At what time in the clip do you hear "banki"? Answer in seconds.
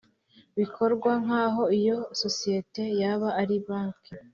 3.65-4.11